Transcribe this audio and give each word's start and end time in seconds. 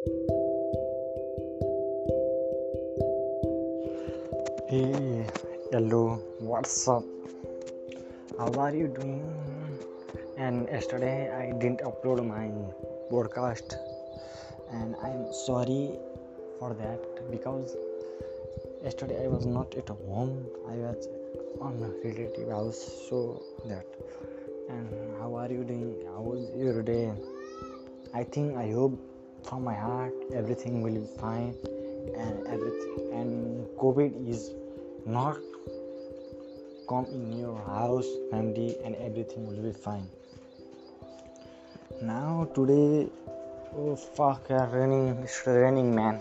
Hey, 0.00 0.12
hello, 5.70 6.22
what's 6.38 6.88
up? 6.88 7.04
How 8.38 8.50
are 8.54 8.74
you 8.74 8.88
doing? 8.88 9.28
And 10.38 10.68
yesterday 10.68 11.30
I 11.30 11.52
didn't 11.58 11.80
upload 11.80 12.26
my 12.26 12.48
podcast, 13.12 13.74
and 14.72 14.96
I'm 15.02 15.30
sorry 15.34 15.98
for 16.58 16.72
that 16.72 17.30
because 17.30 17.76
yesterday 18.82 19.24
I 19.24 19.28
was 19.28 19.44
not 19.44 19.74
at 19.74 19.90
home. 19.90 20.46
I 20.66 20.76
was 20.76 21.08
on 21.60 21.74
a 21.82 22.08
relative 22.08 22.48
house, 22.48 23.06
so 23.10 23.42
that. 23.66 23.84
And 24.70 24.88
how 25.18 25.34
are 25.34 25.48
you 25.52 25.62
doing? 25.62 26.06
How 26.06 26.22
was 26.22 26.48
your 26.56 26.82
day? 26.82 27.12
I 28.14 28.24
think 28.24 28.56
I 28.56 28.70
hope 28.70 28.98
from 29.44 29.64
my 29.64 29.74
heart 29.74 30.12
everything 30.34 30.82
will 30.82 30.94
be 30.94 31.06
fine. 31.18 31.54
And 32.16 32.46
everything 32.46 33.10
and 33.12 33.66
covid 33.82 34.28
is 34.28 34.50
not 35.06 35.36
come 36.88 37.06
in 37.16 37.38
your 37.38 37.58
house 37.66 38.08
family 38.30 38.76
and 38.84 38.96
everything 38.96 39.46
will 39.46 39.62
be 39.62 39.72
fine. 39.72 40.08
Now 42.02 42.48
today 42.54 43.08
oh 43.76 43.96
fuck 43.96 44.46
yeah, 44.50 44.70
raining 44.72 45.18
it's 45.22 45.42
raining 45.46 45.94
man. 45.94 46.20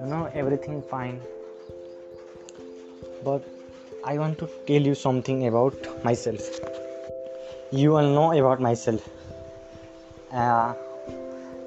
You 0.00 0.06
know 0.06 0.30
everything 0.34 0.82
fine. 0.82 1.20
But 3.24 3.48
i 4.10 4.16
want 4.18 4.38
to 4.38 4.46
tell 4.66 4.86
you 4.90 4.94
something 4.94 5.46
about 5.46 6.04
myself. 6.04 6.40
You 7.70 7.96
all 7.96 8.14
know 8.18 8.28
about 8.32 8.60
myself. 8.60 9.08
Uh, 10.32 10.74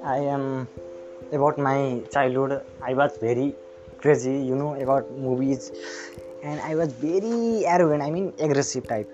i 0.04 0.18
am 0.18 0.68
about 1.32 1.58
my 1.58 2.02
childhood. 2.12 2.62
I 2.82 2.92
was 2.94 3.16
very 3.18 3.54
crazy 3.98 4.36
you 4.48 4.54
know 4.54 4.74
about 4.74 5.10
movies. 5.10 5.72
And 6.42 6.60
i 6.60 6.74
was 6.74 6.92
very 6.92 7.64
arrogant 7.64 8.02
i 8.02 8.10
mean 8.10 8.32
aggressive 8.38 8.86
type. 8.86 9.10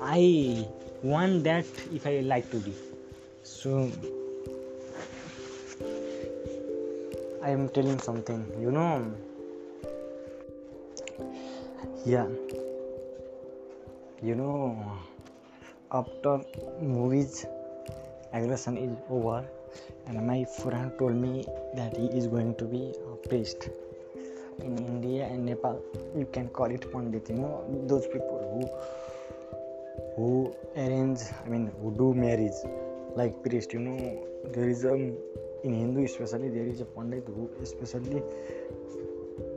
I 0.00 0.66
want 1.02 1.44
that 1.44 1.64
if 1.92 2.06
i 2.06 2.20
like 2.20 2.50
to 2.50 2.58
be. 2.58 2.74
So 3.42 3.90
i 7.42 7.50
am 7.50 7.68
telling 7.70 7.98
something 7.98 8.44
you 8.60 8.70
know. 8.70 9.10
Yeah. 12.04 12.28
You 14.22 14.34
know 14.34 14.98
after 15.90 16.40
movies 16.82 17.46
aggression 18.32 18.76
is 18.76 18.92
over 19.08 19.44
and 20.06 20.26
my 20.26 20.44
friend 20.44 20.92
told 20.98 21.14
me 21.14 21.44
that 21.74 21.96
he 21.96 22.06
is 22.18 22.26
going 22.26 22.54
to 22.56 22.64
be 22.64 22.82
a 23.12 23.28
priest 23.28 23.68
in 24.60 24.78
india 24.78 25.26
and 25.26 25.46
nepal. 25.46 25.80
You 26.16 26.26
can 26.36 26.48
call 26.48 26.70
it 26.76 26.90
pandit 26.92 27.28
you 27.30 27.36
know 27.36 27.52
those 27.86 28.06
people 28.14 28.40
who 28.52 28.62
who 30.16 30.30
arrange 30.76 31.20
i 31.44 31.48
mean 31.48 31.70
who 31.80 31.90
do 32.00 32.14
marriage 32.14 32.60
like 33.16 33.42
priest 33.42 33.72
you 33.72 33.80
know. 33.80 34.24
There 34.54 34.68
is 34.68 34.84
a 34.84 34.94
in 34.94 35.72
hindu 35.80 36.04
especially 36.04 36.48
there 36.48 36.66
is 36.66 36.80
a 36.80 36.84
pandit 36.84 37.24
who 37.26 37.50
especially 37.62 38.22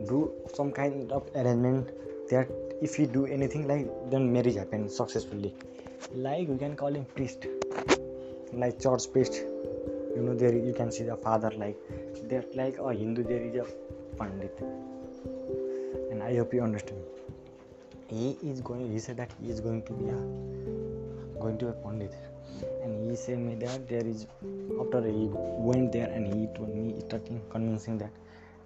do 0.09 0.31
some 0.53 0.72
kind 0.72 1.11
of 1.11 1.30
arrangement 1.35 1.91
that 2.31 2.50
if 2.81 2.95
he 2.95 3.06
do 3.06 3.25
anything 3.25 3.67
like 3.67 3.88
then 4.09 4.31
marriage 4.33 4.56
happens 4.56 4.95
successfully. 4.95 5.53
Like 6.13 6.47
we 6.47 6.58
can 6.58 6.75
call 6.75 6.94
him 6.94 7.06
priest 7.16 7.47
like 8.53 8.80
church 8.81 9.11
priest 9.13 9.44
you 10.15 10.21
know 10.21 10.33
there 10.33 10.53
you 10.53 10.73
can 10.73 10.91
see 10.91 11.03
the 11.03 11.15
father 11.15 11.51
like 11.57 11.77
that 12.29 12.55
like 12.55 12.77
a 12.79 12.93
hindu 12.93 13.23
there 13.23 13.43
is 13.43 13.55
a 13.55 13.65
pandit. 14.17 14.57
And 16.11 16.21
i 16.23 16.35
hope 16.35 16.53
you 16.53 16.61
understand. 16.61 17.01
He 18.07 18.37
is 18.43 18.61
going 18.61 18.91
he 18.91 18.99
said 18.99 19.17
that 19.17 19.31
he 19.41 19.50
is 19.50 19.59
going 19.59 19.83
to 19.83 19.94
be 19.94 20.09
a 20.09 20.19
going 21.41 21.57
to 21.59 21.69
a 21.69 21.73
pandit. 21.73 22.13
And 22.83 23.09
he 23.09 23.16
said 23.16 23.39
me 23.39 23.55
that 23.66 23.88
there 23.88 24.05
is 24.05 24.27
after 24.79 25.01
he 25.05 25.29
went 25.69 25.91
there 25.91 26.09
and 26.09 26.27
he 26.33 26.47
told 26.55 26.75
me 26.75 27.00
starting 27.07 27.41
convincing 27.50 27.97
that 28.00 28.11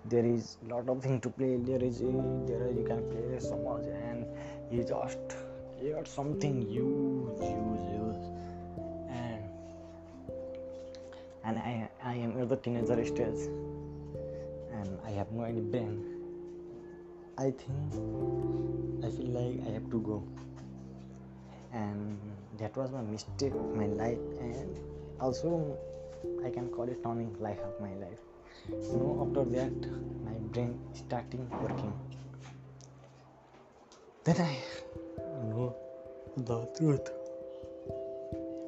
there 0.06 0.26
is 0.26 0.58
lot 0.70 0.88
of 0.90 1.02
thing 1.02 1.20
to 1.22 1.30
play 1.30 1.56
there 1.58 1.84
is 1.84 2.02
a, 2.02 2.12
there 2.48 2.68
is, 2.68 2.78
you 2.78 2.86
can 2.88 3.02
play 3.10 3.40
so 3.40 3.58
much 3.58 3.86
and 3.86 4.26
he 4.70 4.84
just 4.84 5.36
he 5.80 5.90
got 5.92 6.08
something 6.08 6.62
huge 6.62 7.40
huge 7.40 7.86
huge 7.94 8.35
and 11.46 11.60
I, 11.60 11.90
I 12.04 12.16
am 12.16 12.48
the 12.48 12.56
teenager 12.58 13.06
stage 13.06 13.48
and 14.74 15.00
I 15.06 15.12
have 15.12 15.32
no 15.32 15.44
any 15.44 15.62
brain. 15.62 16.04
I 17.38 17.52
think 17.52 17.94
I 19.04 19.10
feel 19.12 19.30
like 19.38 19.68
I 19.68 19.72
have 19.74 19.90
to 19.92 20.00
go. 20.00 20.24
And 21.72 22.18
that 22.58 22.76
was 22.76 22.90
my 22.92 23.02
mistake 23.02 23.54
of 23.54 23.76
my 23.76 23.86
life 23.86 24.18
and 24.40 24.80
also 25.20 25.78
I 26.44 26.50
can 26.50 26.70
call 26.70 26.90
it 26.90 27.04
turning 27.04 27.36
life 27.40 27.60
of 27.60 27.80
my 27.80 27.94
life. 27.96 28.20
You 28.70 28.98
know 28.98 29.28
after 29.28 29.44
that 29.52 29.90
my 30.26 30.38
brain 30.52 30.80
starting 30.94 31.48
working. 31.62 31.94
Then 34.24 34.42
I 34.42 34.58
know 35.44 35.76
the 36.38 36.66
truth. 36.80 37.12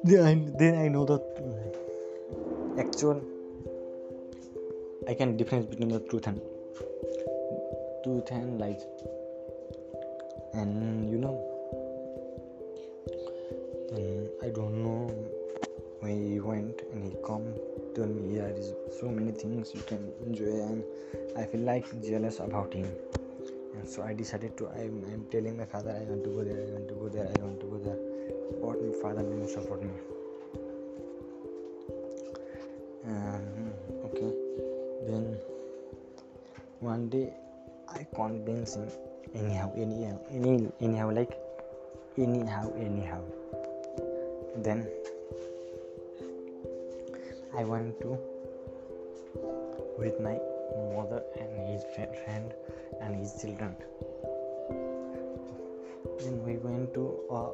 Then 0.04 0.22
I, 0.24 0.56
then 0.56 0.78
I 0.78 0.86
know 0.86 1.04
the 1.04 1.18
actual 2.78 3.20
i 5.08 5.14
can 5.14 5.36
difference 5.36 5.66
between 5.66 5.88
the 5.88 6.00
truth 6.10 6.26
and 6.26 6.40
truth 8.04 8.30
and 8.30 8.58
lies. 8.60 8.84
And 10.54 11.10
you 11.10 11.18
know 11.18 11.36
i 14.42 14.50
don't 14.50 14.82
know 14.82 15.00
when 16.00 16.32
he 16.32 16.40
went 16.40 16.82
and 16.92 17.04
he 17.04 17.16
come 17.26 17.46
tell 17.94 18.06
me 18.06 18.36
there 18.36 18.50
is 18.50 18.72
so 18.98 19.08
many 19.08 19.32
things 19.32 19.72
you 19.74 19.82
can 19.82 20.10
enjoy 20.26 20.54
and 20.68 20.84
i 21.36 21.44
feel 21.44 21.60
like 21.60 21.86
jealous 22.02 22.38
about 22.40 22.72
him. 22.72 22.90
And 23.74 23.88
so 23.88 24.02
i 24.02 24.14
decided 24.14 24.56
to 24.58 24.68
I'm 24.68 25.26
telling 25.30 25.56
my 25.56 25.64
father 25.64 25.90
i 25.90 26.04
want 26.10 26.24
to 26.24 26.30
go 26.30 26.44
there 26.44 26.62
i 26.66 26.70
want 26.76 26.88
to 26.88 26.94
go 26.94 27.08
there 27.08 27.28
i 27.34 27.42
want 27.42 27.60
to 27.60 27.66
go 27.66 27.78
there. 27.78 27.98
But 28.62 28.82
my 28.86 28.94
father 29.02 29.22
didn't 29.22 29.48
support 29.48 29.82
me 29.82 29.90
um, 33.08 33.72
okay. 34.06 34.32
Then 35.08 35.38
one 36.80 37.08
day 37.08 37.32
i 37.88 38.06
convince 38.14 38.76
him 38.76 38.88
anyhow 39.34 39.72
anyhow 39.76 40.16
any 40.30 40.68
anyhow 40.80 41.10
like 41.10 41.32
anyhow 42.16 42.70
anyhow. 42.78 43.22
Then 44.56 44.86
i 47.56 47.64
went 47.64 48.00
to 48.02 48.18
with 49.98 50.20
my 50.20 50.36
mother 50.94 51.22
and 51.40 51.50
his 51.70 51.82
friend 51.94 52.52
and 53.00 53.16
his 53.16 53.40
children. 53.40 53.74
Then 56.20 56.44
we 56.44 56.56
went 56.58 56.94
to 56.94 57.04
uh, 57.30 57.50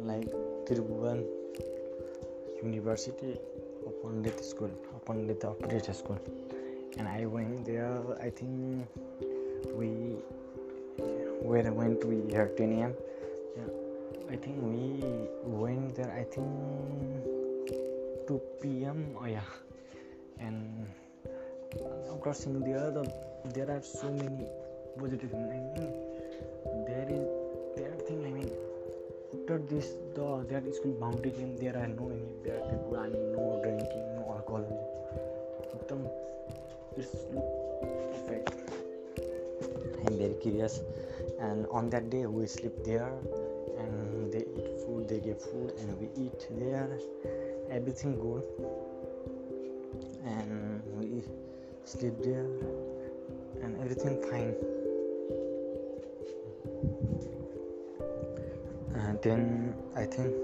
like 0.00 0.28
Tribhuvan 0.66 1.24
University 2.62 3.36
of 3.86 3.92
Pandit 4.02 4.44
School, 4.44 4.70
Pandit 5.04 5.44
Operator 5.44 5.92
School, 5.92 6.18
and 6.98 7.08
I 7.08 7.26
went 7.26 7.64
there. 7.66 8.00
I 8.22 8.30
think 8.30 8.86
we 9.74 10.16
where 11.42 11.66
I 11.66 11.70
went 11.70 12.04
we 12.04 12.30
here 12.30 12.50
10 12.56 12.72
a.m. 12.78 12.94
Yeah, 13.56 13.70
I 14.30 14.36
think 14.36 14.62
we 14.62 15.02
went 15.42 15.96
there. 15.96 16.12
I 16.12 16.22
think 16.22 16.46
2 18.28 18.40
p.m. 18.62 19.16
Oh 19.20 19.26
yeah, 19.26 19.48
and 20.38 20.86
there, 22.14 22.60
the 22.60 22.74
other 22.74 23.04
there 23.54 23.70
are 23.70 23.82
so 23.82 24.10
many 24.12 24.46
positive 24.98 25.30
things. 25.74 25.96
There 26.86 27.08
is 27.10 27.41
after 29.52 29.74
this 29.74 29.88
the 30.14 30.44
that 30.48 30.74
school 30.74 30.96
mountain. 30.98 31.32
came 31.32 31.56
there. 31.56 31.76
Are 31.76 31.86
no 31.86 32.08
any 32.08 32.32
bad 32.44 32.62
people 32.70 32.96
and 32.96 33.12
no 33.32 33.60
drinking 33.62 34.04
no 34.16 34.22
alcohol. 34.34 34.64
Um, 35.90 36.06
it's 36.96 37.12
perfect. 38.14 38.50
I'm 40.06 40.18
very 40.18 40.36
curious. 40.40 40.80
And 41.40 41.66
on 41.70 41.90
that 41.90 42.08
day 42.08 42.24
we 42.26 42.46
sleep 42.46 42.84
there 42.84 43.12
and 43.78 44.32
they 44.32 44.44
eat 44.56 44.68
food 44.84 45.08
they 45.08 45.20
give 45.20 45.40
food 45.42 45.74
and 45.80 46.00
we 46.00 46.08
eat 46.16 46.48
there. 46.50 46.88
Everything 47.70 48.18
good. 48.18 48.44
And 50.24 50.82
we 50.98 51.22
sleep 51.84 52.14
there 52.22 52.48
and 53.62 53.76
everything 53.80 54.22
fine 54.30 54.54
then 59.22 59.74
i 59.96 60.04
think 60.04 60.34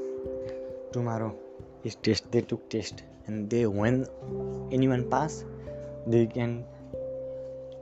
tomorrow 0.92 1.34
is 1.84 1.94
test. 1.96 2.30
They 2.32 2.40
took 2.42 2.68
test 2.70 3.02
and 3.26 3.50
they 3.50 3.66
when 3.66 4.06
anyone 4.72 5.08
pass 5.10 5.44
they 6.06 6.26
can 6.26 6.64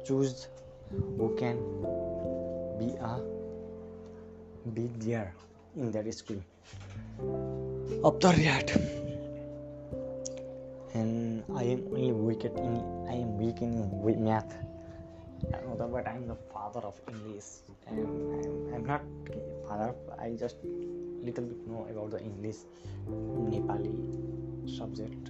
choose 0.04 0.48
who 0.90 1.34
can 1.38 1.56
be 2.78 2.94
a 3.00 3.20
be 4.74 4.90
there 4.98 5.32
in 5.76 5.92
that 5.92 6.12
school. 6.12 6.42
After 8.04 8.32
that. 8.32 8.74
And 10.94 11.44
i 11.54 11.62
am 11.62 11.84
only 11.92 12.12
weak 12.12 12.44
in 12.44 12.82
i 13.08 13.14
am 13.14 13.38
weak 13.38 13.60
in 13.60 14.24
math. 14.24 14.56
But 15.78 16.08
i'm 16.08 16.26
the 16.26 16.36
father 16.52 16.80
of 16.80 16.98
english 17.08 17.44
I'm, 17.86 18.74
I'm 18.74 18.84
not 18.84 19.02
further 19.68 20.16
I 20.18 20.36
just 20.36 20.64
little 21.26 21.44
bit 21.44 21.68
know 21.68 21.84
about 21.90 22.10
the 22.10 22.20
English 22.22 22.64
Nepali 23.08 23.92
subject 24.76 25.28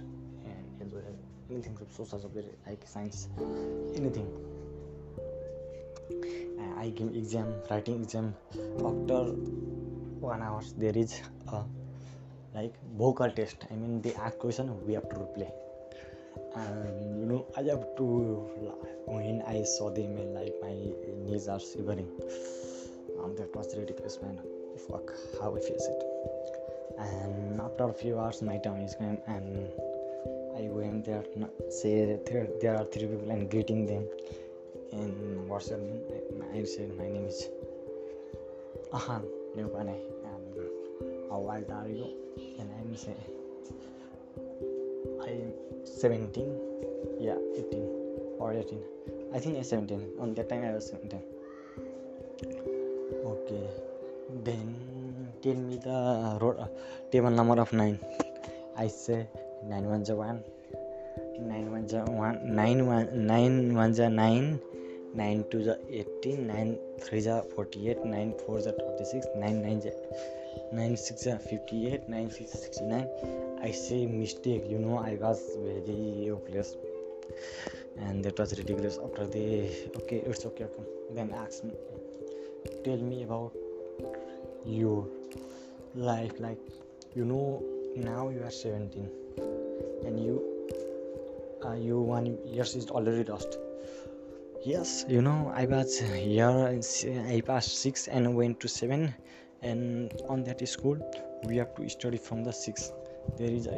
and 0.51 0.81
as 0.81 0.93
well 0.93 1.05
anything 1.51 1.75
social 1.97 2.19
subject 2.19 2.67
like 2.67 2.87
science 2.93 3.27
anything 3.99 4.25
I 6.77 6.91
gave 6.97 7.09
exam 7.21 7.53
writing 7.71 8.01
exam 8.01 8.33
after 8.91 9.31
one 10.25 10.41
hours 10.41 10.71
there 10.83 10.97
is 10.97 11.21
like 12.55 12.73
vocal 12.97 13.29
test 13.39 13.71
I 13.71 13.77
mean 13.77 14.01
they 14.01 14.13
are 14.27 14.37
question 14.41 14.69
we 14.85 14.93
have 14.93 15.09
to 15.13 15.25
play 15.37 15.49
you 16.57 17.17
you 17.19 17.27
know 17.29 17.39
i 17.59 17.63
have 17.63 17.83
to 17.97 18.05
when 19.07 19.41
i 19.51 19.63
saw 19.63 19.89
them 19.89 20.17
and 20.17 20.33
like 20.33 20.55
my 20.61 20.73
knees 21.25 21.47
Um, 23.23 23.35
that 23.37 23.55
was 23.55 23.75
ridiculous, 23.77 24.19
man. 24.21 24.39
Fuck, 24.89 25.11
how 25.41 25.55
I 25.55 25.59
face 25.59 25.87
it. 25.87 26.03
And 26.99 27.61
after 27.61 27.85
a 27.85 27.93
few 27.93 28.19
hours, 28.19 28.41
my 28.41 28.57
turn 28.57 28.81
is 28.81 28.95
come, 28.95 29.17
and 29.27 29.69
I 30.57 30.69
went 30.69 31.05
there. 31.05 31.23
Say 31.69 32.17
there, 32.25 32.47
there 32.61 32.75
are 32.75 32.85
three 32.85 33.07
people 33.07 33.29
and 33.29 33.49
greeting 33.49 33.85
them 33.85 34.07
and 34.91 35.47
what's 35.49 35.69
your 35.69 35.79
name? 35.79 36.01
I 36.53 36.63
said 36.63 36.97
my 36.97 37.07
name 37.07 37.25
is 37.25 37.49
Ahan 38.93 39.23
Leopane 39.55 39.95
and 40.29 40.69
how 41.29 41.37
old 41.37 41.71
are 41.71 41.87
you? 41.87 42.07
And 42.59 42.69
I'm 42.79 42.95
say 42.95 43.15
I'm 45.21 45.53
17, 45.83 46.59
yeah, 47.19 47.37
18 47.55 47.81
or 48.39 48.53
18. 48.53 48.79
I 49.33 49.39
think 49.39 49.57
I'm 49.57 49.63
17. 49.63 50.13
On 50.19 50.33
that 50.35 50.49
time 50.49 50.63
I 50.63 50.73
was 50.73 50.87
17. 50.87 51.21
Okay, 53.47 53.63
then 54.43 54.75
tell 55.41 55.55
me 55.55 55.79
the 55.79 56.37
road 56.41 56.59
uh, 56.59 56.67
table 57.11 57.31
number 57.31 57.61
of 57.61 57.71
nine. 57.71 57.97
I 58.75 58.87
say 58.91 59.25
nine 59.63 59.87
one 59.87 60.03
one. 60.03 60.43
Nine 61.39 61.71
one 61.71 61.87
one 62.11 62.39
nine 62.43 62.85
one 62.85 63.07
nine 63.25 63.73
one 63.73 63.95
nine 63.95 64.59
9 65.15 65.45
2 65.49 65.59
is 65.59 65.69
18 65.89 66.47
9 66.47 66.77
3 66.99 67.17
is 67.19 67.27
48 67.55 68.05
9 68.05 68.33
4 68.45 68.59
is 68.59 68.65
36 68.65 69.27
9 69.35 69.61
9 69.61 69.77
is 69.77 69.95
9 70.73 70.97
6 70.97 71.25
is 71.25 71.37
58 71.49 72.09
9 72.09 72.29
6 72.29 72.41
is 72.41 72.61
69 72.63 73.07
i 73.61 73.71
say 73.71 74.05
mistake 74.05 74.65
you 74.69 74.77
know 74.77 74.97
i 74.97 75.15
was 75.15 75.39
very 75.87 76.27
hopeless 76.27 76.75
and 77.99 78.25
that 78.25 78.37
was 78.37 78.57
ridiculous 78.59 78.99
after 79.05 79.25
the 79.25 79.45
okay 79.95 80.17
it's 80.17 80.45
okay, 80.45 80.65
okay. 80.65 80.83
then 81.15 81.31
ask 81.45 81.63
me 81.63 81.71
tell 82.83 82.97
me 82.97 83.23
about 83.23 83.53
your 84.65 85.07
life 85.95 86.39
like 86.39 86.59
you 87.15 87.25
know 87.25 87.63
now 87.95 88.29
you 88.29 88.43
are 88.43 88.51
17 88.51 89.09
and 90.05 90.23
you 90.23 90.41
uh, 91.65 91.73
you 91.73 91.99
one 91.99 92.37
years 92.45 92.75
is 92.75 92.89
already 92.89 93.23
lost. 93.23 93.57
Yes 94.65 95.05
you 95.07 95.21
know 95.21 95.51
i 95.55 95.65
was 95.65 95.99
here 95.99 97.25
i 97.27 97.41
passed 97.41 97.77
six 97.81 98.07
and 98.07 98.35
went 98.35 98.59
to 98.59 98.67
seven 98.67 99.13
and 99.61 100.11
on 100.29 100.43
that 100.43 100.67
school 100.67 100.97
we 101.45 101.57
have 101.57 101.73
to 101.75 101.87
study 101.89 102.17
from 102.17 102.43
the 102.43 102.51
six. 102.51 102.91
There 103.37 103.51
is 103.51 103.67
a 103.67 103.77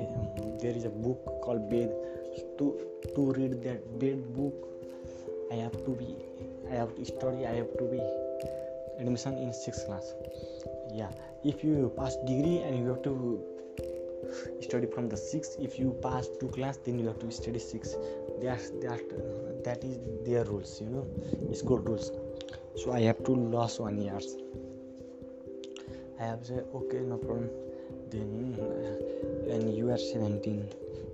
there 0.62 0.75
is 0.75 0.86
a 0.86 0.90
book 0.90 1.42
called 1.44 1.69
bed 1.69 1.92
to 2.57 2.66
to 3.16 3.31
read 3.34 3.63
that 3.63 4.00
bed 4.00 4.34
book 4.36 4.54
i 5.51 5.56
have 5.56 5.78
to 5.86 5.92
be 5.92 6.16
i 6.72 6.75
have 6.75 6.96
to 6.96 7.06
study 7.06 7.46
i 7.46 7.54
have 7.54 7.72
to 7.78 7.86
be 7.94 8.01
admission 9.00 9.38
in 9.38 9.54
sixth 9.54 9.86
class. 9.86 10.13
Yeah. 10.94 11.12
If 11.44 11.63
you 11.63 11.92
pass 11.98 12.16
degree 12.28 12.60
and 12.60 12.78
you 12.78 12.88
have 12.90 13.01
to 13.04 13.42
study 14.62 14.86
from 14.86 15.10
the 15.10 15.18
six 15.18 15.56
if 15.60 15.80
you 15.80 15.98
pass 16.04 16.28
two 16.40 16.50
class 16.50 16.78
then 16.86 17.00
you 17.00 17.07
have 17.07 17.19
to 17.19 17.31
study 17.31 17.60
six 17.60 17.96
that 18.42 18.62
that 18.81 19.63
that 19.63 19.84
is 19.84 19.98
their 20.25 20.44
rules 20.46 20.80
you 20.81 20.90
know 20.90 21.54
school 21.54 21.80
rules. 21.80 22.12
So 22.75 22.92
i 22.92 23.01
have 23.01 23.24
to 23.24 23.31
lose 23.31 23.80
one 23.80 23.98
years 24.01 24.36
i 26.19 26.25
have 26.25 26.46
said 26.46 26.66
okay 26.75 27.00
no 27.00 27.18
problem. 27.18 27.50
Then 28.12 28.56
when 29.48 29.74
you 29.75 29.90
are 29.92 29.98
17 29.98 30.68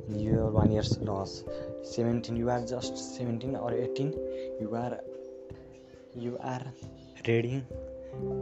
you 0.10 0.40
are 0.40 0.50
one 0.50 0.72
years 0.72 0.98
loss 1.00 1.44
17 1.84 2.36
you 2.36 2.50
are 2.50 2.62
just 2.66 2.98
17 3.18 3.56
or 3.56 3.74
18 3.74 4.14
you 4.62 4.76
are 4.76 5.00
you 6.16 6.38
are 6.42 6.62
reading 7.27 7.66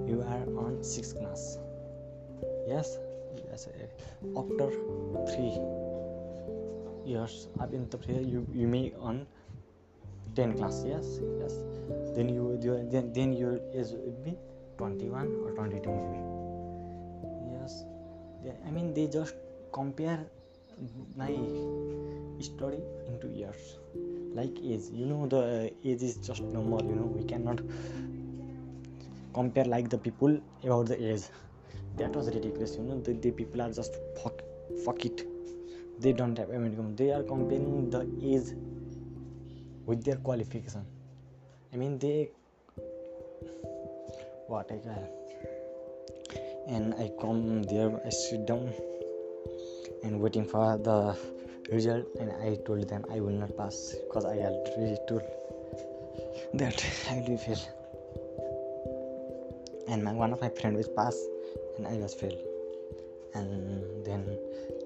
you 0.08 0.22
are 0.22 0.46
on 0.58 0.84
sixth 0.84 1.18
class. 1.18 1.58
Yes? 2.68 2.98
Yes 3.50 3.68
after 4.38 4.68
three 5.30 5.56
years 7.06 7.48
up 7.60 7.74
in 7.74 7.90
the 7.90 7.98
you 8.08 8.46
you 8.54 8.68
may 8.68 8.94
on 9.00 9.26
10 10.36 10.58
class. 10.58 10.84
Yes? 10.86 11.20
Yes. 11.40 11.54
Then 12.16 12.30
you 12.30 12.58
then 12.92 13.14
then 13.14 13.34
your 13.34 13.60
age 13.74 13.92
would 13.92 14.24
be 14.24 14.38
21 14.78 15.28
or 15.44 15.52
22 15.52 15.90
maybe 15.90 16.22
yes. 17.60 17.86
They, 18.44 18.54
i 18.68 18.72
mean 18.72 18.94
they 18.94 19.08
just 19.08 19.36
compare 19.72 20.26
my 21.16 21.32
story 22.42 22.82
into 23.08 23.28
years 23.28 23.78
like 24.34 24.58
age. 24.64 24.90
You 24.92 25.06
know 25.06 25.28
the 25.28 25.38
uh, 25.38 25.90
age 25.90 26.02
is 26.02 26.18
just 26.18 26.42
number 26.42 26.84
you 26.84 26.96
know. 26.96 27.06
We 27.06 27.24
cannot 27.24 27.62
compare 29.34 29.66
like 29.66 29.90
the 29.90 29.98
people 29.98 30.40
about 30.64 30.88
the 30.88 31.14
age. 31.14 31.24
That 31.98 32.16
was 32.16 32.28
ridiculous 32.28 32.76
you 32.76 32.84
know. 32.84 33.00
The, 33.00 33.14
the 33.14 33.32
people 33.32 33.62
are 33.62 33.72
just 33.72 33.96
fuck 34.22 34.42
fuck 34.86 35.06
it. 35.06 35.28
They 36.00 36.14
don't 36.14 36.38
have 36.38 36.50
income 36.50 36.96
they 36.96 37.12
are 37.12 37.24
comparing 37.24 37.90
the 37.90 38.02
age 38.22 38.56
with 39.86 40.04
their 40.04 40.18
qualification. 40.18 40.86
I 41.74 41.78
mean 41.78 41.98
they 42.00 42.32
what 44.48 44.72
i 44.72 44.78
got 44.86 45.24
and 46.68 46.94
i 46.96 47.10
come 47.20 47.64
there 47.64 47.92
i 48.06 48.10
sit 48.10 48.46
down 48.46 48.72
and 50.04 50.20
waiting 50.20 50.46
for 50.46 50.78
the 50.78 51.18
result 51.72 52.06
and 52.20 52.32
i 52.48 52.56
told 52.66 52.88
them 52.90 53.06
i 53.12 53.20
will 53.20 53.38
not 53.44 53.56
pass 53.58 53.96
because 54.04 54.26
i 54.26 54.38
already 54.38 54.98
told 55.08 55.24
that 56.54 56.86
i 57.12 57.24
will 57.28 57.38
fail 57.38 57.83
and 59.88 60.04
my, 60.04 60.14
one 60.14 60.32
of 60.34 60.42
my 60.42 60.50
friend 60.50 60.76
was 60.76 60.90
pass 60.90 61.18
and 61.78 61.88
i 61.88 61.94
was 61.94 62.14
fail 62.14 62.38
and 63.36 64.06
then 64.06 64.26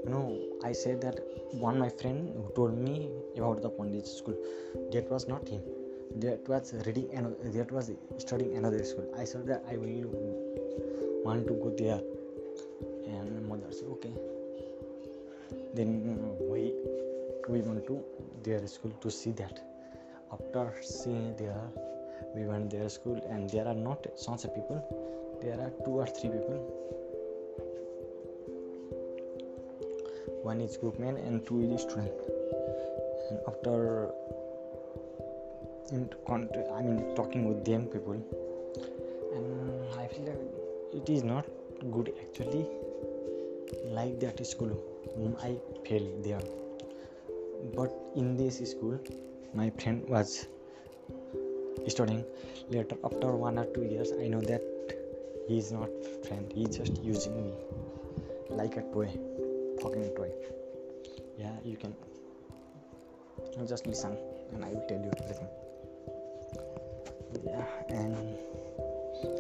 you 0.04 0.10
know 0.10 0.39
i 0.63 0.72
said 0.72 1.01
that 1.01 1.20
one 1.51 1.80
my 1.80 1.89
friend 1.89 2.34
who 2.36 2.51
told 2.56 2.77
me 2.77 3.10
about 3.38 3.62
the 3.62 3.70
pandit 3.70 4.08
school 4.08 4.36
that 4.92 5.10
was 5.10 5.27
not 5.27 5.48
him. 5.48 5.62
That 6.18 6.48
was 6.48 6.74
reading 6.86 7.10
and 7.13 7.36
that 7.54 7.72
was 7.72 7.92
studying 8.18 8.56
another 8.58 8.84
school. 8.84 9.13
I 9.18 9.25
said 9.25 9.46
that 9.48 9.63
i 9.70 9.77
will 9.77 10.10
want 11.24 11.48
to 11.48 11.54
go 11.54 11.74
there. 11.77 12.01
And 13.08 13.48
mother 13.48 13.72
said 13.72 13.88
okay. 13.96 14.13
Then 15.74 16.36
we 16.50 16.74
we 17.48 17.62
went 17.62 17.86
to 17.88 18.04
their 18.44 18.66
school 18.68 18.92
to 19.01 19.12
see 19.12 19.32
that. 19.32 19.60
After 20.32 20.74
seeing 20.82 21.36
their 21.38 21.62
we 22.38 22.46
went 22.53 22.70
their 22.77 22.89
school 22.98 23.20
and 23.29 23.50
there 23.50 23.67
are 23.74 23.79
not 23.89 24.08
such 24.27 24.44
people 24.56 24.82
there 25.41 25.60
are 25.62 25.72
two 25.86 25.91
or 25.91 26.08
three 26.08 26.29
people. 26.29 26.58
One 30.41 30.62
is 30.62 30.77
group 30.77 31.00
man 31.00 31.15
and 31.17 31.46
two 31.46 31.62
is 31.62 31.82
student. 31.82 32.12
And 33.29 33.39
after 33.48 34.10
in 35.91 36.10
contact, 36.25 36.70
I 36.74 36.82
mean 36.82 37.15
talking 37.15 37.48
with 37.48 37.63
them 37.65 37.86
people 37.86 38.20
and 39.36 40.00
I 40.00 40.08
feel 40.08 40.25
like 40.25 41.03
it 41.03 41.10
is 41.10 41.24
not 41.24 41.46
good 41.91 42.12
actually. 42.20 42.65
Like 43.86 44.20
that 44.22 44.46
school 44.46 44.75
whom 45.15 45.36
I 45.41 45.56
failed 45.88 46.24
there. 46.24 46.41
But 47.75 47.94
in 48.15 48.36
this 48.38 48.58
school 48.72 49.00
my 49.53 49.70
friend 49.70 50.03
was 50.10 50.48
studying 51.89 52.24
later 52.70 52.98
after 53.03 53.32
one 53.32 53.58
or 53.58 53.65
two 53.74 53.84
years 53.84 54.12
I 54.12 54.27
know 54.27 54.41
that 54.41 54.62
he 55.48 55.58
is 55.58 55.72
not 55.72 55.89
friend 56.27 56.51
he 56.53 56.63
is 56.63 56.77
just 56.77 56.98
using 57.03 57.36
me 57.46 57.53
like 58.50 58.75
a 58.77 58.82
toy 58.94 59.08
fucking 59.82 60.13
toy. 60.15 60.32
Yeah 61.38 61.56
you 61.63 61.77
can 61.77 61.96
just 63.67 63.88
listen 63.88 64.17
and 64.53 64.63
i 64.65 64.70
will 64.70 64.86
tell 64.88 65.00
you 65.00 65.12
everything. 65.22 65.50
Yeah 67.46 67.65
and 67.89 68.38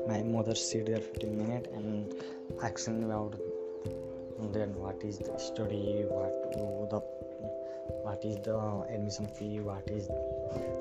my 0.07 0.23
mother 0.23 0.55
sit 0.55 0.85
there 0.85 0.99
15 0.99 1.37
minutes 1.37 1.69
and 1.73 2.13
asking 2.63 3.03
about 3.03 3.35
then 4.53 4.73
what 4.75 5.03
is 5.03 5.19
the 5.19 5.37
study 5.37 6.03
what 6.07 6.31
the 6.89 6.99
what 8.05 8.23
is 8.23 8.37
the 8.47 8.57
admission 8.89 9.27
fee 9.27 9.59
what 9.59 9.87
is 9.89 10.07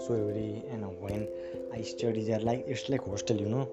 so 0.05 0.15
every 0.15 0.63
and 0.71 0.85
when 1.01 1.29
i 1.75 1.83
study 1.83 2.25
there 2.25 2.41
like 2.41 2.65
it's 2.67 2.89
like 2.89 3.05
hostel 3.05 3.37
you 3.37 3.49
know? 3.49 3.69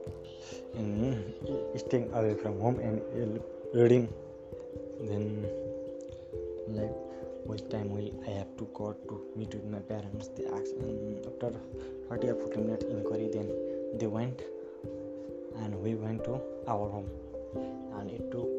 And 0.75 1.33
uh, 1.47 1.77
staying 1.77 2.11
away 2.13 2.35
from 2.35 2.59
home 2.59 2.79
and 2.79 2.99
uh, 3.21 3.79
reading. 3.79 4.07
Then 5.01 5.45
like 6.67 6.95
which 7.45 7.67
time 7.69 7.89
will 7.91 8.09
i 8.27 8.31
have 8.31 8.55
to 8.57 8.67
go 8.73 8.93
to 9.09 9.15
meet 9.35 9.53
with 9.53 9.65
my 9.65 9.79
parents? 9.79 10.29
They 10.35 10.45
asked 10.45 10.75
and 10.79 11.25
after 11.25 11.51
30 12.09 12.29
or 12.29 12.35
40 12.35 12.59
minutes 12.61 12.85
inquiry 12.85 13.29
then 13.33 13.49
they 13.99 14.07
went 14.07 14.41
and 15.57 15.75
we 15.81 15.95
went 15.95 16.23
to 16.25 16.41
our 16.67 16.89
home. 16.89 17.09
And 17.99 18.09
it 18.09 18.31
took 18.31 18.49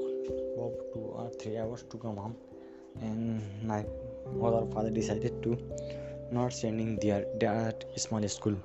about 0.56 0.74
two 0.92 1.06
or 1.18 1.30
three 1.40 1.58
hours 1.58 1.82
to 1.90 1.98
come 1.98 2.16
home. 2.16 2.36
And 3.00 3.42
my 3.66 3.84
mother 4.32 4.66
father 4.72 4.90
decided 4.90 5.42
to 5.42 5.58
not 6.36 6.52
sending 6.52 6.96
their 7.04 7.24
that 7.44 7.84
small 8.04 8.26
school 8.28 8.56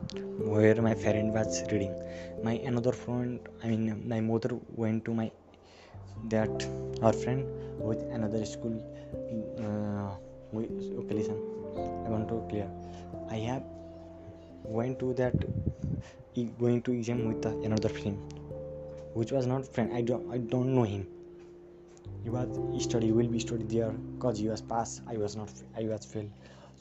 where 0.54 0.82
my 0.88 0.94
parent 0.94 1.34
was 1.34 1.62
reading. 1.72 1.94
My 2.44 2.54
another 2.72 2.92
friend 2.92 3.40
i 3.64 3.68
mean 3.72 3.86
my 4.14 4.20
mother 4.22 4.52
went 4.84 5.06
to 5.06 5.14
my 5.14 5.32
that 6.34 6.68
her 7.02 7.14
friend 7.14 7.46
with 7.90 8.02
another 8.18 8.44
school 8.46 8.76
uh, 9.66 10.12
okay 11.02 11.16
listen 11.20 11.38
i 12.06 12.10
want 12.10 12.28
to 12.28 12.44
clear. 12.50 12.70
I 13.30 13.38
have 13.50 13.64
went 14.64 15.00
to 15.00 15.14
that 15.16 15.36
going 16.58 16.82
to 16.84 16.92
exam 16.92 17.28
with 17.28 17.42
the, 17.42 17.50
another 17.68 17.90
friend 17.90 18.18
which 19.14 19.32
was 19.32 19.46
not 19.48 19.66
friend. 19.74 19.92
I 19.94 20.02
don't 20.02 20.32
i 20.32 20.38
don't 20.38 20.74
know 20.76 20.84
him. 20.84 21.08
He 22.24 22.30
was 22.30 22.84
study 22.84 23.12
will 23.12 23.28
be 23.28 23.40
study 23.40 23.64
there 23.64 23.92
because 23.92 24.40
he 24.40 24.48
was 24.50 24.62
pass. 24.62 25.02
I 25.08 25.18
was 25.18 25.36
not 25.36 25.52
i 25.78 25.84
was 25.84 26.06
fail 26.06 26.30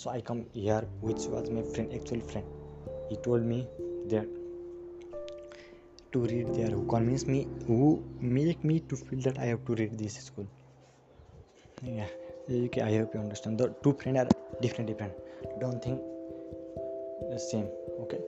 so 0.02 0.10
i 0.10 0.20
come 0.28 0.40
here 0.54 0.82
which 1.06 1.22
was 1.34 1.50
my 1.50 1.62
friend 1.74 1.92
actual 1.92 2.20
friend. 2.20 2.46
He 3.08 3.16
told 3.16 3.42
me 3.42 3.66
that 4.10 4.26
to 6.12 6.20
read 6.32 6.54
there 6.54 6.70
who 6.70 6.86
convinced 6.86 7.26
me 7.26 7.48
who 7.66 8.04
make 8.20 8.62
me 8.70 8.80
to 8.90 8.96
feel 8.96 9.20
that 9.22 9.38
i 9.38 9.46
have 9.46 9.64
to 9.66 9.74
read 9.74 9.98
this 9.98 10.14
school. 10.26 10.46
Yeah 11.82 12.06
okay 12.66 12.82
i 12.82 12.96
hope 12.96 13.14
you 13.14 13.20
understand. 13.20 13.58
The 13.58 13.74
two 13.82 13.94
friends 14.02 14.18
are 14.20 14.28
different 14.62 14.88
different. 14.88 15.14
Don't 15.60 15.82
think 15.82 16.00
the 17.32 17.38
same 17.38 17.68
okay? 18.02 18.20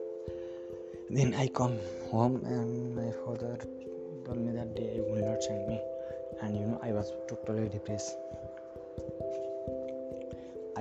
Then 1.09 1.33
i 1.35 1.47
come 1.47 1.77
home 2.11 2.41
and 2.45 2.95
my 2.95 3.11
father 3.23 3.55
told 4.25 4.39
me 4.39 4.51
that 4.59 4.75
day 4.75 4.89
he 4.95 5.01
will 5.01 5.25
not 5.31 5.41
send 5.41 5.67
me. 5.67 5.79
And 6.41 6.57
you 6.57 6.65
know 6.65 6.79
i 6.83 6.91
was 6.91 7.13
totally 7.29 7.69
depressed 7.69 8.17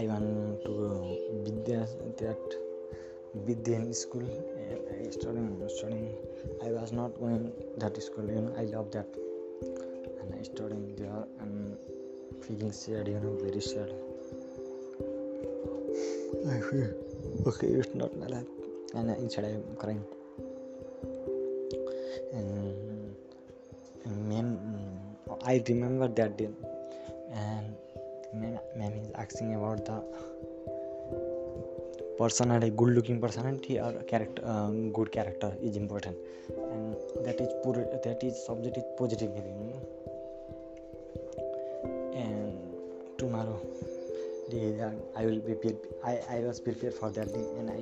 i 0.01 0.07
want 0.11 0.65
to 0.65 0.75
there 1.67 1.87
that 2.21 2.55
Vidyan 3.47 3.95
school 3.95 4.27
I 4.91 5.11
studying 5.11 5.51
studying. 5.69 6.15
I 6.65 6.71
was 6.73 6.93
not 6.93 7.19
going 7.19 7.53
that 7.79 8.01
school 8.03 8.27
you 8.27 8.41
know 8.43 8.55
I 8.59 8.65
love 8.65 8.91
that. 8.93 9.07
And 10.21 10.35
I 10.39 10.43
studying 10.43 10.97
there 10.97 11.25
and 11.41 11.77
feeling 12.45 12.73
sad 12.73 13.09
you 13.09 13.21
know 13.21 13.37
very 13.43 13.61
sad. 13.61 13.91
I 16.55 16.61
feel 16.71 16.91
okay 17.49 17.69
it's 17.69 17.95
not 17.95 18.17
my 18.17 18.27
life. 18.27 18.51
And 18.95 19.11
inside 19.11 19.45
I 19.45 19.53
am 19.59 19.77
crying. 19.77 20.05
And, 22.33 23.15
and 24.07 24.33
I 25.45 25.63
remember 25.69 26.09
that 26.09 26.37
day 26.37 26.49
ma'am 28.77 28.93
is 28.93 29.11
asking 29.15 29.55
about 29.55 29.85
the 29.85 30.03
personality 32.19 32.71
good 32.81 32.91
looking 32.97 33.21
personality 33.21 33.79
or 33.81 33.93
character 34.11 34.43
uh, 34.45 34.71
good 34.97 35.11
character 35.11 35.53
is 35.63 35.77
important. 35.77 36.17
And 36.73 36.97
that 37.25 37.41
is 37.41 37.49
poor 37.63 37.75
that 37.75 38.23
is 38.23 38.45
subject 38.47 38.77
is 38.77 38.85
positive 38.99 39.31
you 39.37 39.43
know? 39.71 39.81
and 42.23 42.59
tomorrow 43.19 43.59
day 44.51 44.69
i 45.17 45.25
will 45.25 45.41
be 45.41 45.75
I, 46.05 46.19
I 46.37 46.41
was 46.41 46.61
prepared 46.61 46.95
for 46.95 47.11
that 47.11 47.33
day 47.33 47.47
and 47.59 47.71
i 47.71 47.81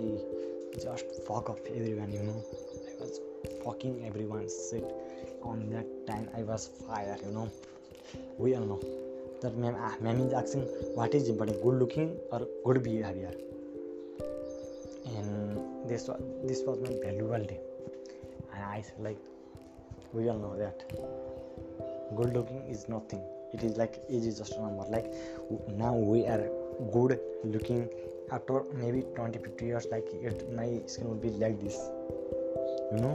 just 0.87 1.07
fuck 1.26 1.50
up 1.50 1.59
everyone 1.75 2.12
you 2.12 2.23
know. 2.23 2.45
I 2.90 3.00
was 3.00 3.21
fucking 3.64 4.04
everyone 4.07 4.49
shit 4.49 4.85
on 5.42 5.68
that 5.71 5.88
time 6.07 6.28
i 6.37 6.42
was 6.42 6.71
fire 6.87 7.18
you 7.25 7.33
know. 7.33 7.50
We 8.38 8.54
all 8.54 8.64
know 8.64 9.07
तब 9.42 9.57
ma'am 9.57 9.75
ma'am 10.02 10.26
is 10.26 10.35
asking 10.35 10.62
what 10.97 11.14
is 11.14 11.30
but 11.33 11.50
good 11.62 11.75
looking 11.75 12.33
और 12.33 12.42
good 12.64 12.83
behaviour 12.83 13.35
and 15.07 15.88
this 15.88 16.09
was 16.09 16.80
my 16.80 16.95
valuable 16.95 17.45
day 17.47 17.54
and 17.54 18.62
I 18.62 18.83
like 19.00 19.18
we 20.14 20.28
are 20.28 20.37
know 20.37 20.54
that 20.57 20.83
good 22.16 22.33
looking 22.37 22.71
is 22.71 22.85
nothing 22.90 23.54
it 23.54 23.64
is 23.64 23.78
like 23.78 24.00
is 24.11 24.26
is 24.28 24.42
just 24.42 24.59
number 24.59 24.90
like 24.90 25.11
ना 25.78 25.92
we 25.92 26.25
are 26.33 26.42
good 26.92 27.16
looking 27.47 27.85
after 28.33 28.68
may 28.75 28.92
be 28.92 29.00
twenty 29.14 29.38
fifty 29.38 29.66
years 29.66 29.87
like 29.92 30.11
it 30.23 30.45
my 30.57 30.80
skin 30.88 31.07
would 31.07 31.21
be 31.21 31.30
like 31.38 31.61
this 31.61 31.78
you 32.92 33.00
know 33.00 33.14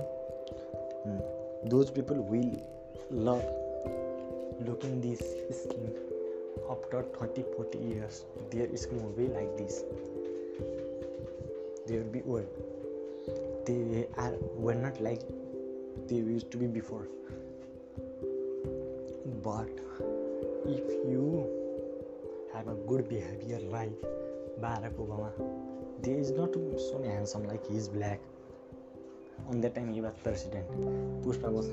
those 1.69 1.89
people 1.89 2.25
will 2.31 2.57
love 3.27 3.61
looking 4.67 5.01
this 5.01 5.19
skin 5.63 6.11
after 6.69 7.03
30 7.19 7.43
40 7.55 7.77
years 7.77 8.25
their 8.51 8.67
skin 8.77 9.03
will 9.03 9.17
be 9.23 9.27
like 9.27 9.57
this. 9.57 9.83
They 11.87 11.97
will 11.97 12.13
be 12.17 12.21
old 12.27 12.47
they 13.65 14.07
are 14.17 14.33
were 14.55 14.75
not 14.75 14.99
like 15.01 15.21
they 16.07 16.15
used 16.15 16.51
to 16.51 16.57
be 16.57 16.67
before. 16.67 17.07
But 19.43 19.69
if 20.65 20.83
you 21.09 21.47
have 22.53 22.67
a 22.67 22.75
good 22.91 23.07
behavior 23.09 23.59
like 23.71 23.91
Barack 24.61 24.95
Obama 25.05 25.31
there 26.01 26.17
is 26.17 26.31
not 26.31 26.53
so 26.53 27.01
handsome 27.05 27.47
like 27.47 27.65
he 27.67 27.77
is 27.77 27.87
black. 27.87 28.19
On 29.49 29.61
that 29.61 29.75
time 29.75 29.93
he 29.93 30.01
was 30.01 30.13
president. 30.23 30.67
Pushpa 31.23 31.51
was 31.51 31.67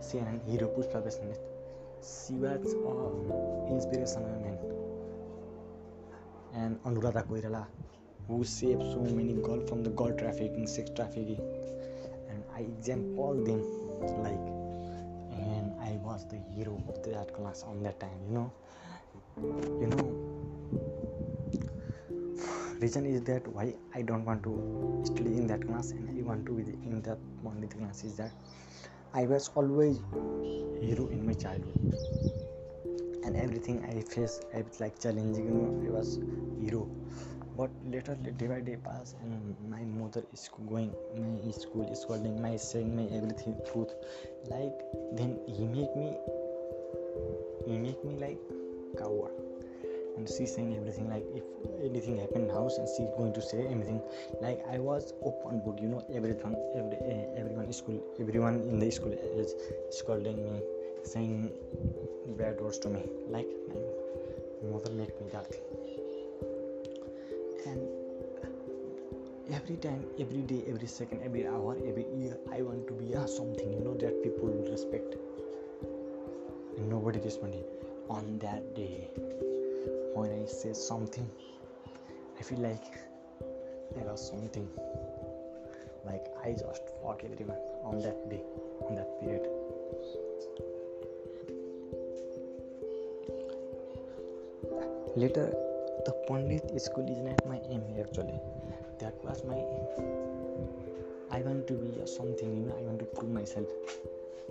CNN 0.00 0.40
hero 0.48 0.68
Pushpa 0.68 1.04
was 1.04 1.18
inspirational 3.70 4.40
man 4.40 4.58
and 6.54 6.82
Anuradha 6.84 7.26
Koirala 7.26 7.66
who 8.30 8.44
saved 8.44 8.82
so 8.82 9.00
many 9.00 9.34
girls 9.34 9.68
from 9.68 9.82
the 9.82 9.90
gold 9.90 10.16
trafficking, 10.18 10.66
sex 10.66 10.90
trafficking, 10.94 11.40
and 12.28 12.44
I 12.54 12.60
examined 12.60 13.18
all 13.18 13.34
them 13.34 13.60
like, 14.22 14.46
and 15.48 15.72
I 15.82 15.98
was 16.04 16.26
the 16.28 16.38
hero 16.54 16.80
of 16.88 17.02
that 17.04 17.34
class 17.34 17.64
on 17.64 17.82
that 17.82 17.98
time. 17.98 18.18
You 18.28 18.34
know, 18.34 18.52
you 19.80 19.86
know. 19.88 20.30
Reason 22.80 23.04
is 23.04 23.22
that 23.24 23.46
why 23.48 23.74
I 23.94 24.02
don't 24.02 24.24
want 24.24 24.42
to 24.44 25.02
study 25.04 25.36
in 25.36 25.46
that 25.48 25.66
class 25.66 25.90
and 25.90 26.08
I 26.08 26.22
want 26.22 26.46
to 26.46 26.52
be 26.52 26.62
in 26.62 27.02
that 27.02 27.18
only 27.44 27.68
class 27.68 28.04
is 28.04 28.16
that 28.16 28.30
I 29.12 29.26
was 29.26 29.50
always 29.56 29.98
hero 30.80 31.08
in 31.08 31.26
my 31.26 31.32
childhood. 31.32 31.76
And 33.24 33.36
everything 33.36 33.84
I 33.84 34.00
faced 34.02 34.44
I 34.54 34.62
was 34.62 34.80
like 34.80 35.00
challenging 35.00 35.44
you 35.44 35.50
know 35.50 35.82
I 35.86 35.90
was 35.90 36.20
hero. 36.60 36.88
But 37.56 37.70
later 37.84 38.14
day 38.14 38.46
by 38.46 38.60
day 38.60 38.76
pass 38.76 39.14
and 39.20 39.56
my 39.68 39.82
mother 39.82 40.22
is 40.32 40.48
going 40.68 40.94
my 41.16 41.50
school 41.50 41.90
is 41.90 42.02
scolding 42.02 42.40
my 42.40 42.56
saying 42.56 42.94
my 42.96 43.04
everything 43.16 43.56
truth. 43.70 43.92
Like 44.48 44.78
then 45.12 45.38
he 45.46 45.66
make 45.66 45.94
me 45.96 46.16
he 47.66 47.78
make 47.78 48.04
me 48.04 48.16
like 48.16 48.38
coward 48.96 49.49
she's 50.36 50.54
saying 50.54 50.76
everything 50.76 51.08
like 51.08 51.24
if 51.34 51.44
anything 51.82 52.18
happen 52.18 52.44
in 52.44 52.50
house 52.50 52.78
and 52.78 52.88
she's 52.88 53.08
going 53.16 53.32
to 53.32 53.42
say 53.42 53.66
anything? 53.66 54.00
Like 54.40 54.64
i 54.70 54.78
was 54.78 55.12
open 55.22 55.60
book 55.60 55.78
you 55.80 55.88
know 55.88 56.04
everyone 56.14 56.56
every 56.74 56.98
uh, 56.98 57.40
everyone 57.40 57.66
in 57.66 57.72
school 57.72 58.02
everyone 58.18 58.54
in 58.72 58.78
the 58.78 58.90
school 58.90 59.12
is 59.12 59.54
scolding 59.90 60.42
me 60.44 60.60
saying 61.04 61.52
bad 62.38 62.60
words 62.60 62.78
to 62.80 62.88
me. 62.88 63.02
Like 63.28 63.48
my 64.62 64.70
mother 64.70 64.90
make 64.90 65.18
me 65.20 65.28
that 65.32 65.50
and 67.66 67.80
every 69.52 69.76
time 69.76 70.04
every 70.18 70.42
day 70.42 70.64
every 70.68 70.86
second 70.86 71.20
every 71.22 71.46
hour 71.46 71.76
every 71.86 72.06
year 72.14 72.36
i 72.52 72.62
want 72.62 72.86
to 72.86 72.94
be 72.94 73.12
a 73.12 73.26
something 73.28 73.72
you 73.72 73.80
know 73.80 73.94
that 73.94 74.22
people 74.22 74.48
respect. 74.70 75.16
And 76.76 76.88
nobody 76.88 77.18
responded 77.18 77.64
on 78.08 78.38
that 78.38 78.74
day 78.74 79.10
when 80.14 80.30
I 80.30 80.46
say 80.46 80.72
something, 80.72 81.28
I 82.38 82.42
feel 82.42 82.58
like 82.58 82.84
there 83.94 84.04
was 84.04 84.28
something. 84.28 84.68
Like 86.04 86.26
I 86.44 86.52
just 86.52 86.82
fuck 87.02 87.22
everyone 87.24 87.58
on 87.84 88.00
that 88.00 88.28
day, 88.30 88.42
on 88.88 88.94
that 88.94 89.20
period. 89.20 89.46
Later, 95.16 95.52
the 96.06 96.12
Pandit 96.26 96.80
school 96.80 97.06
is 97.06 97.18
not 97.18 97.46
my 97.46 97.60
aim 97.68 97.82
actually. 98.00 98.38
That 99.00 99.14
was 99.24 99.44
my. 99.44 99.58
I 101.30 101.42
want 101.42 101.66
to 101.68 101.74
be 101.74 102.06
something, 102.06 102.56
you 102.56 102.66
know. 102.66 102.76
I 102.76 102.82
want 102.82 102.98
to 103.00 103.04
prove 103.04 103.30
myself 103.30 103.66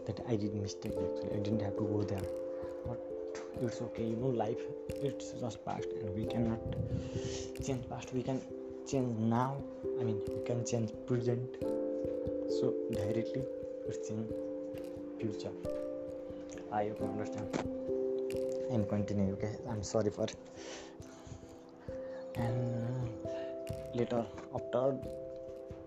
that 0.06 0.20
I 0.28 0.36
did 0.36 0.54
mistake 0.54 0.94
actually. 0.94 1.32
I 1.34 1.44
didn't 1.44 1.62
have 1.62 1.76
to 1.78 1.84
go 1.84 2.04
there, 2.04 2.22
it's 3.62 3.82
okay. 3.82 4.06
You 4.06 4.16
know, 4.16 4.28
life 4.28 4.62
it's 5.02 5.32
just 5.32 5.64
past, 5.66 5.88
and 6.02 6.16
we 6.16 6.26
cannot 6.26 6.60
change 7.66 7.90
past. 7.90 8.14
We 8.14 8.24
can 8.24 8.42
change 8.88 9.18
now. 9.20 9.58
I 10.00 10.04
mean, 10.04 10.22
we 10.28 10.44
can 10.46 10.66
change 10.66 10.92
present. 11.06 11.58
So 12.60 12.74
directly, 12.92 13.44
it's 13.88 14.08
change 14.08 14.32
future. 15.20 15.52
I 16.72 16.90
hope 16.90 17.00
you 17.00 17.08
understand 17.08 17.80
and 18.72 18.88
continue 18.88 19.34
okay 19.34 19.54
i'm 19.70 19.82
sorry 19.92 20.12
for 20.18 20.28
and 22.36 23.10
later 24.00 24.24
after 24.58 24.84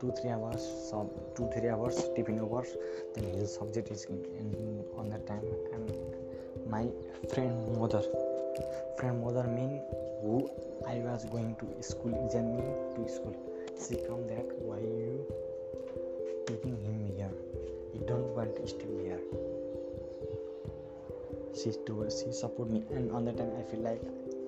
two 0.01 0.11
three 0.19 0.31
hours 0.31 0.63
so 0.89 1.03
two 1.37 1.49
three 1.55 1.69
hours 1.75 1.99
tipping 2.17 2.41
hours 2.41 2.71
then 3.15 3.25
his 3.35 3.55
subject 3.55 3.91
is 3.91 4.05
in, 4.07 4.85
on 4.99 5.09
that 5.09 5.27
time 5.27 5.47
and 5.75 5.93
my 6.69 6.87
friend 7.33 7.79
mother. 7.79 8.03
Friend 8.99 9.23
mother 9.25 9.45
mean 9.45 9.81
who 10.23 10.49
i 10.89 10.97
was 11.07 11.25
going 11.27 11.55
to 11.61 11.67
school 11.83 12.15
examining 12.25 12.75
to 12.95 13.09
school. 13.13 13.37
She 13.83 13.97
come 14.07 14.27
that 14.29 14.47
why 14.59 14.79
you 14.79 15.27
taking 16.47 16.77
him 16.85 16.99
here? 17.17 17.31
You 17.95 18.05
don't 18.07 18.35
want 18.37 18.57
to 18.57 18.67
stay 18.67 18.93
here. 19.05 19.21
She 21.55 21.73
towards 21.87 22.23
she 22.23 22.33
support 22.33 22.71
me 22.71 22.85
and 22.91 23.13
on 23.13 23.25
that 23.27 23.37
time 23.37 23.53
i 23.59 23.63
feel 23.71 23.81
like 23.81 24.03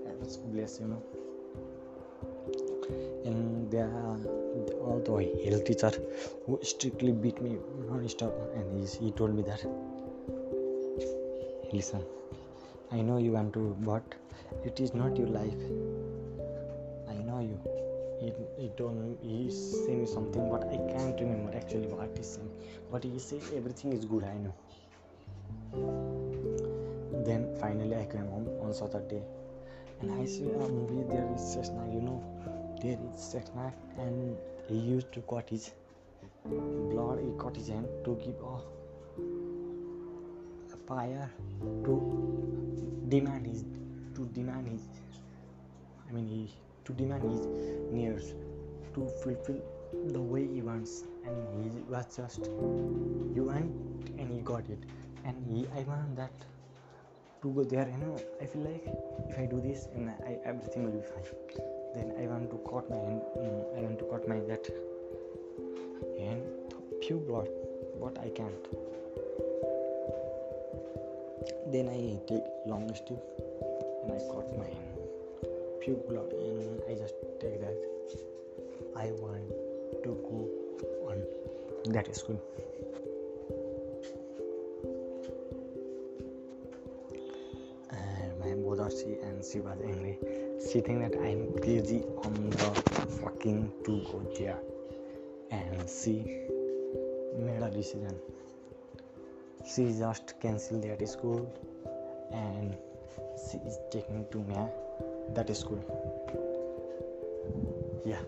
i 0.09 0.15
was 0.23 0.37
blessed 0.37 0.81
you 0.81 0.89
know. 0.89 1.03
And 3.25 3.71
there 3.71 3.89
are 3.89 4.19
the 4.19 5.45
health 5.45 5.65
teacher 5.65 5.93
who 6.47 6.59
strictly 6.63 7.13
beat 7.13 7.41
me 7.43 7.59
non-stop 7.89 8.33
and 8.55 8.79
he, 8.79 9.07
he 9.07 9.11
told 9.13 9.35
me 9.35 9.43
that 9.43 9.65
listen 11.73 12.03
i 12.93 13.01
know 13.01 13.19
you 13.19 13.33
want 13.33 13.53
to 13.53 13.77
but 13.81 14.03
it 14.65 14.81
is 14.81 14.95
not 14.95 15.17
your 15.17 15.27
life. 15.29 15.63
I 17.09 17.15
know 17.15 17.41
you. 17.41 17.59
He, 18.21 18.33
he 18.63 18.69
told 18.77 18.97
me 18.97 19.17
he 19.21 19.51
said 19.51 19.99
me 19.99 20.07
something 20.07 20.49
but 20.51 20.65
i 20.69 20.77
can't 20.93 21.21
remember 21.21 21.55
actually 21.57 21.89
what 21.89 22.17
he 22.17 22.23
said 22.23 22.49
but 22.91 23.05
he 23.05 23.19
said 23.19 23.43
everything 23.57 23.93
is 23.93 24.05
good 24.05 24.25
i 24.25 24.37
know. 24.39 24.55
Then 27.27 27.57
finally 27.61 27.97
I 27.97 28.05
came 28.05 28.27
home 28.27 28.49
on 28.63 28.73
Saturday 28.73 29.23
and 30.01 30.13
I 30.13 30.25
see 30.27 30.45
a 30.45 30.69
movie 30.69 31.05
there 31.13 31.29
is 31.35 31.41
Cessna, 31.53 31.87
you 31.93 32.01
know, 32.01 32.23
there 32.83 32.99
is 33.13 33.21
Cessna 33.21 33.73
and 33.99 34.37
he 34.69 34.77
used 34.77 35.13
to 35.13 35.21
cut 35.23 35.49
his 35.51 35.73
blood, 36.45 37.21
he 37.21 37.33
cut 37.39 37.57
his 37.57 37.69
hand 37.69 37.89
to 38.05 38.15
give 38.17 38.37
a 38.41 38.59
fire 40.87 41.31
to 41.85 41.95
demand 43.09 43.47
his 43.47 43.65
to 44.15 44.27
demand 44.33 44.69
his 44.69 44.83
I 46.09 46.13
mean 46.13 46.27
he 46.27 46.53
to 46.85 46.93
demand 46.93 47.23
his 47.23 47.47
needs 47.93 48.35
to 48.95 49.07
fulfill 49.23 49.63
the 50.13 50.21
way 50.21 50.47
he 50.47 50.61
wants. 50.63 51.05
And 51.27 51.65
he 51.65 51.81
was 51.89 52.07
just 52.17 52.47
you 53.35 53.45
want 53.45 53.73
and 54.19 54.31
he 54.31 54.41
got 54.41 54.69
it. 54.69 54.83
And 55.25 55.37
he 55.49 55.67
I 55.75 55.83
want 55.83 56.17
that 56.17 56.33
to 57.43 57.53
go 57.53 57.65
there. 57.65 57.89
You 57.89 57.99
know 57.99 58.21
i 58.43 58.47
feel 58.47 58.63
like 58.63 58.85
if 59.31 59.39
i 59.39 59.47
do 59.47 59.61
this 59.61 59.89
and 59.95 60.11
I, 60.11 60.39
everything 60.45 60.85
will 60.85 61.01
be 61.01 61.07
fine. 61.07 61.25
Then 61.95 62.13
i 62.21 62.27
want 62.27 62.51
to 62.51 62.59
cut 62.71 62.91
my 62.91 62.97
um, 62.97 63.63
i 63.77 63.81
want 63.81 63.99
to 64.01 64.05
cut 64.05 64.29
my 64.29 64.41
that 64.41 64.69
and 66.19 66.43
few 67.03 67.19
blood 67.19 67.49
but 68.01 68.19
i 68.19 68.29
can't 68.31 68.69
then 71.73 71.89
i 71.89 72.19
take 72.29 72.45
long 72.67 72.89
stick 72.95 73.19
and 74.03 74.13
i 74.13 74.19
cut 74.33 74.59
my 74.59 74.73
blood 76.09 76.33
and 76.33 76.81
i 76.89 76.95
just 76.95 77.15
take 77.41 77.61
that 77.61 77.77
i 78.97 79.11
want 79.21 79.49
to 80.03 80.11
go 80.29 80.49
on 81.11 81.23
that 81.93 82.15
school 82.17 82.41
And 87.91 88.39
my 88.41 88.55
mother 88.55 88.91
she 88.91 89.19
and 89.23 89.45
she 89.45 89.61
was 89.61 89.79
angry. 89.85 90.19
She 90.61 90.81
think 90.81 91.01
that 91.01 91.19
I'm 91.21 91.53
crazy 91.61 92.03
on 92.25 92.51
the 92.51 92.71
fucking 93.23 93.71
to 93.85 94.01
go 94.11 94.23
there. 94.39 94.59
And 95.51 95.89
she 95.89 96.25
made 97.39 97.63
a 97.63 97.71
decision. 97.71 98.17
She 99.67 99.93
just 99.99 100.39
cancelled 100.41 100.83
that 100.83 101.09
school 101.09 101.51
and 102.33 102.77
she 103.51 103.59
is 103.59 103.79
taking 103.91 104.27
to 104.31 104.39
me 104.39 104.57
that 105.35 105.57
school. 105.57 105.83
Yeah. 108.05 108.21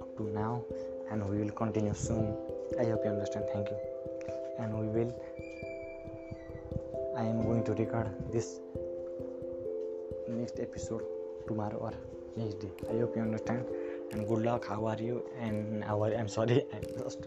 Up 0.00 0.16
to 0.16 0.30
now 0.30 0.62
and 1.10 1.28
we 1.28 1.38
will 1.38 1.50
continue 1.50 1.94
soon. 1.94 2.36
I 2.78 2.84
hope 2.84 3.04
you 3.04 3.10
understand. 3.10 3.46
Thank 3.52 3.68
you. 3.68 3.76
And 4.58 4.78
we 4.78 4.86
will 4.86 5.12
I 7.16 7.22
am 7.22 7.42
going 7.42 7.64
to 7.64 7.72
record 7.74 8.08
this 8.32 8.60
next 10.28 10.60
episode 10.60 11.02
tomorrow 11.48 11.76
or 11.76 11.92
next 12.36 12.60
day. 12.60 12.70
I 12.88 12.98
hope 13.00 13.16
you 13.16 13.22
understand 13.22 13.64
and 14.12 14.28
good 14.28 14.42
luck. 14.42 14.68
How 14.68 14.86
are 14.86 14.96
you? 14.96 15.24
And 15.40 15.84
I'm 15.84 16.28
sorry, 16.28 16.64
I 16.72 16.80
just 17.02 17.26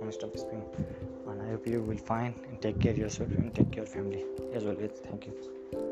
to 0.00 0.12
stop. 0.12 1.15
And 1.28 1.42
I 1.42 1.50
hope 1.50 1.66
you 1.66 1.82
will 1.82 1.96
find 1.96 2.34
and 2.48 2.60
take 2.62 2.80
care 2.80 2.92
of 2.92 2.98
yourself 2.98 3.30
and 3.30 3.54
take 3.54 3.72
care 3.72 3.82
of 3.82 3.88
family 3.88 4.24
as 4.52 4.66
always. 4.66 4.92
Thank 5.04 5.26
you. 5.26 5.85